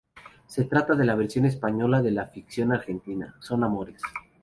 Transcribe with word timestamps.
Se 0.47 0.63
trata 0.65 0.95
de 0.95 1.05
la 1.05 1.13
versión 1.13 1.45
española 1.45 2.01
de 2.01 2.09
la 2.09 2.25
ficción 2.25 2.71
argentina 2.73 3.35
"Son 3.39 3.63
amores". 3.63 4.01